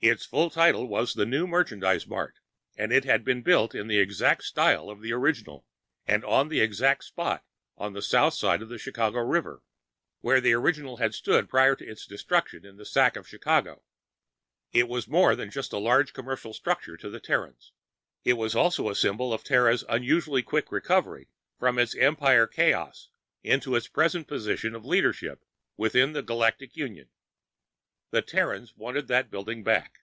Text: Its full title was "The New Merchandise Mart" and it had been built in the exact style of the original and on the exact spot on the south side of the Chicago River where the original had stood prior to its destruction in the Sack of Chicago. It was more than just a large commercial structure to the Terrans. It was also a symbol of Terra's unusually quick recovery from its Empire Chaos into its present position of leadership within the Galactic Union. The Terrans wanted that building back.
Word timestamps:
Its 0.00 0.24
full 0.24 0.48
title 0.48 0.86
was 0.86 1.14
"The 1.14 1.26
New 1.26 1.48
Merchandise 1.48 2.06
Mart" 2.06 2.36
and 2.76 2.92
it 2.92 3.02
had 3.04 3.24
been 3.24 3.42
built 3.42 3.74
in 3.74 3.88
the 3.88 3.98
exact 3.98 4.44
style 4.44 4.88
of 4.90 5.00
the 5.02 5.12
original 5.12 5.66
and 6.06 6.24
on 6.24 6.46
the 6.50 6.60
exact 6.60 7.02
spot 7.02 7.44
on 7.76 7.94
the 7.94 8.00
south 8.00 8.34
side 8.34 8.62
of 8.62 8.68
the 8.68 8.78
Chicago 8.78 9.18
River 9.18 9.60
where 10.20 10.40
the 10.40 10.52
original 10.52 10.98
had 10.98 11.14
stood 11.14 11.48
prior 11.48 11.74
to 11.74 11.84
its 11.84 12.06
destruction 12.06 12.64
in 12.64 12.76
the 12.76 12.84
Sack 12.86 13.16
of 13.16 13.26
Chicago. 13.26 13.82
It 14.72 14.86
was 14.86 15.08
more 15.08 15.34
than 15.34 15.50
just 15.50 15.72
a 15.72 15.78
large 15.78 16.12
commercial 16.12 16.54
structure 16.54 16.96
to 16.96 17.10
the 17.10 17.18
Terrans. 17.18 17.72
It 18.24 18.34
was 18.34 18.54
also 18.54 18.88
a 18.88 18.94
symbol 18.94 19.32
of 19.32 19.42
Terra's 19.42 19.82
unusually 19.88 20.44
quick 20.44 20.70
recovery 20.70 21.26
from 21.58 21.76
its 21.76 21.96
Empire 21.96 22.46
Chaos 22.46 23.08
into 23.42 23.74
its 23.74 23.88
present 23.88 24.28
position 24.28 24.76
of 24.76 24.84
leadership 24.86 25.44
within 25.76 26.12
the 26.12 26.22
Galactic 26.22 26.76
Union. 26.76 27.08
The 28.10 28.22
Terrans 28.22 28.74
wanted 28.74 29.06
that 29.08 29.30
building 29.30 29.62
back. 29.62 29.98